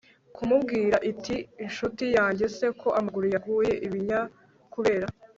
kumubwira 0.35 0.97
itinshuti 1.11 2.03
yange 2.15 2.45
se, 2.55 2.65
ko 2.81 2.87
amaguru 2.99 3.25
yaguye 3.33 3.73
ibinya 3.85 4.19
kubera 4.73 5.07